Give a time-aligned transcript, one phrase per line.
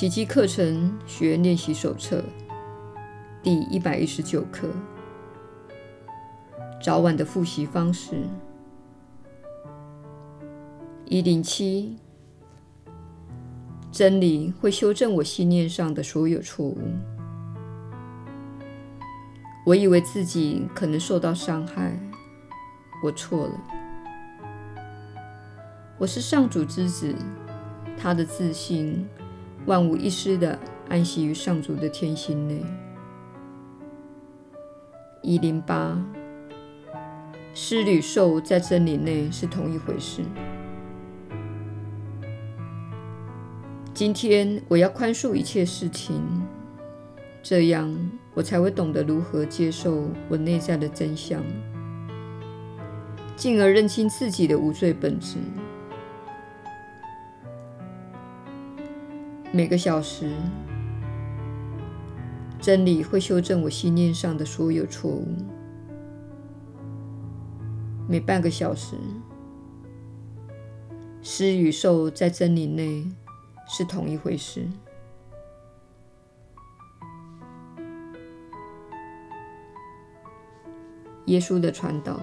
[0.00, 2.24] 奇迹课程学练习手册
[3.42, 4.66] 第一百一十九课：
[6.82, 8.22] 早晚的复习方式。
[11.04, 11.98] 一零七，
[13.92, 16.78] 真理会修正我信念上的所有错误。
[19.66, 21.94] 我以为自己可能受到伤害，
[23.04, 23.52] 我错了。
[25.98, 27.14] 我是上主之子，
[27.98, 29.06] 他的自信
[29.70, 32.60] 万无一失地安息于上主的天心内。
[35.22, 35.96] 一零八，
[37.54, 40.22] 施与受在真理内是同一回事。
[43.94, 46.20] 今天我要宽恕一切事情，
[47.40, 47.96] 这样
[48.34, 51.40] 我才会懂得如何接受我内在的真相，
[53.36, 55.36] 进而认清自己的无罪本质。
[59.52, 60.30] 每个小时，
[62.60, 65.26] 真理会修正我信念上的所有错误；
[68.08, 68.96] 每半个小时，
[71.22, 73.06] 施与受在真理内。
[73.72, 74.66] 是同一回事。
[81.26, 82.18] 耶稣的传导，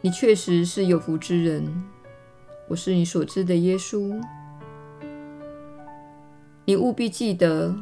[0.00, 1.82] 你确实是有福之人。
[2.68, 4.20] 我是你所知的耶稣。
[6.66, 7.74] 你务必记得，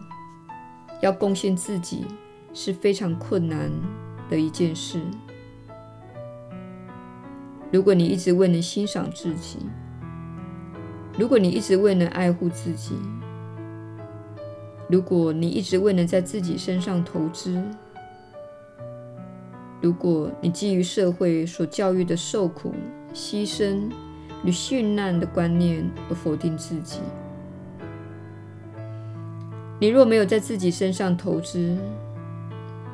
[1.03, 2.06] 要贡献自己
[2.55, 3.69] 是非常困难
[4.31, 5.01] 的一件事。
[7.73, 9.59] 如果你一直未能欣赏自己，
[11.19, 12.95] 如果你一直未能爱护自己，
[14.89, 17.61] 如果你一直未能在自己身上投资，
[19.81, 22.73] 如果你基于社会所教育的受苦、
[23.12, 23.91] 牺牲
[24.45, 27.01] 与殉难的观念而否定自己，
[29.80, 31.77] 你若没有在自己身上投资，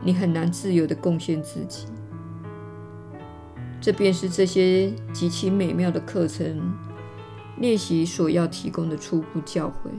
[0.02, 1.86] 你很难自由地贡献自己。
[3.80, 6.72] 这便是这些极其美妙的课程。
[7.58, 9.90] 练习所要提供的初步教诲，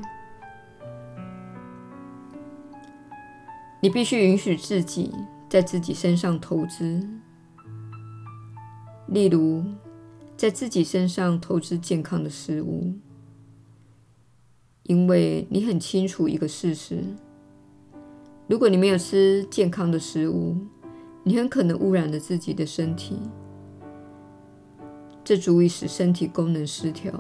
[3.80, 5.14] 你必须允许自己
[5.48, 7.08] 在自己身上投资，
[9.08, 9.64] 例如
[10.36, 12.94] 在自己身上投资健康的食物，
[14.84, 17.02] 因为你很清楚一个事实：
[18.48, 20.58] 如果你没有吃健康的食物，
[21.24, 23.18] 你很可能污染了自己的身体，
[25.24, 27.14] 这足以使身体功能失调。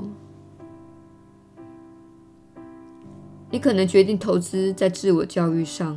[3.50, 5.95] 你可能决定投资在自我教育上，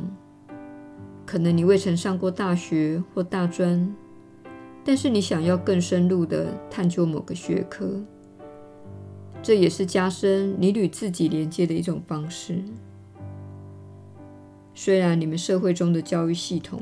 [1.25, 3.93] 可能你未曾上过大学或大专，
[4.87, 8.01] 但是你想要更深入地探究某个学科，
[9.43, 12.63] 这也是加深你与自己连接的一种方式。
[14.73, 16.79] 虽然你们社会中的教育系统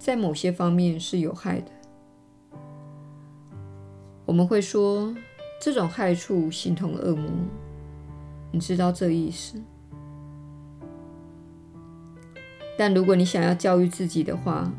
[0.00, 1.70] 在某些方面是有害的，
[4.26, 5.14] 我们会说
[5.60, 7.30] 这种害处形同恶魔，
[8.50, 9.62] 你知道这意思。
[12.76, 14.72] 但如果你想要教育自己的话，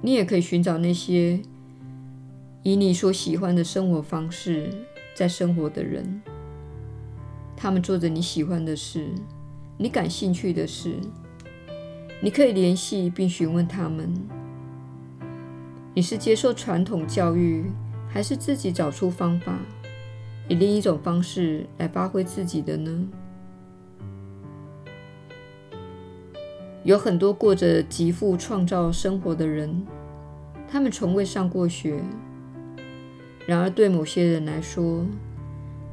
[0.00, 1.40] 你也可以寻找那些
[2.64, 4.70] 以你所喜欢的生活方式
[5.14, 6.22] 在生活的人，
[7.54, 9.06] 他们做着你喜欢的事，
[9.76, 10.96] 你感兴趣的事，
[12.22, 14.14] 你可以联系并询问他们。
[15.92, 17.70] 你是接受传统教育，
[18.08, 19.58] 还是自己找出方法，
[20.48, 23.06] 以另一种方式来发挥自己的呢？
[26.82, 29.86] 有很多过着极富创造生活的人，
[30.66, 32.02] 他们从未上过学。
[33.46, 35.04] 然而，对某些人来说，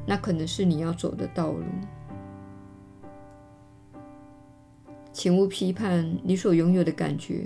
[0.06, 1.64] 那可能是你要走的道路。
[5.12, 7.44] 请勿批判你所拥有的感觉，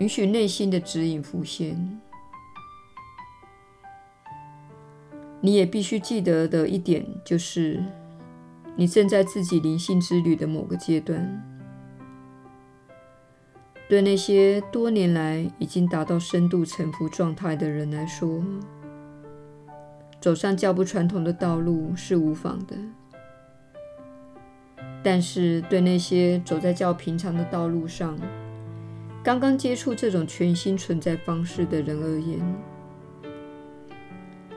[0.00, 2.00] 允许内心的指引浮现。
[5.40, 7.80] 你也必须记得的一点就是，
[8.74, 11.44] 你正在自己灵性之旅的某个阶段。
[13.88, 18.42] 对那些多年来已经达到深度沉浮状态的人来说，
[20.20, 22.76] 走上较不传统的道路是无妨的；
[25.02, 28.18] 但是，对那些走在较平常的道路上，
[29.22, 32.40] 刚刚接触这种全新存在方式的人而言，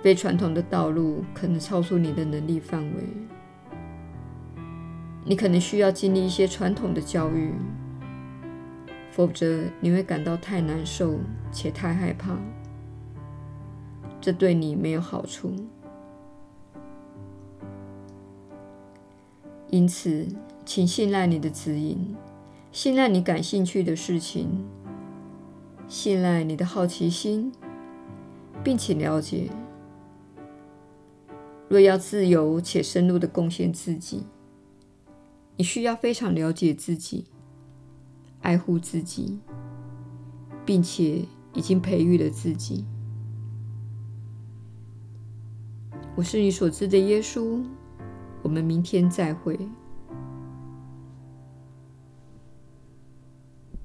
[0.02, 3.04] 非传统的道路可能超出你的能力范围。
[5.24, 7.54] 你可能需要经历一些传统的教育。
[9.12, 11.20] 否则，你会感到太难受
[11.52, 12.36] 且太害怕，
[14.22, 15.52] 这对你没有好处。
[19.72, 20.28] 因此，
[20.66, 22.16] 请信赖你的指引，
[22.72, 24.66] 信赖你感兴趣的事情，
[25.88, 27.52] 信赖你的好奇心，
[28.64, 29.50] 并且了解，
[31.70, 34.26] 若要自由且深入的贡献自己，
[35.56, 37.26] 你需要非常了解自己，
[38.42, 39.40] 爱护自己，
[40.66, 41.24] 并且
[41.54, 42.86] 已经培育了自己。
[46.16, 47.64] 我是你所知的耶稣。
[48.42, 49.58] 我们明天再会。